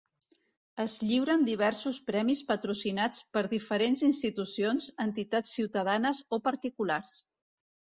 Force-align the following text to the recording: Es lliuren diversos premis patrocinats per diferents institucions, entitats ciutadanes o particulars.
Es 0.83 0.93
lliuren 1.09 1.43
diversos 1.49 1.99
premis 2.07 2.41
patrocinats 2.53 3.21
per 3.37 3.45
diferents 3.53 4.03
institucions, 4.09 4.89
entitats 5.07 5.55
ciutadanes 5.61 6.25
o 6.37 6.43
particulars. 6.51 7.17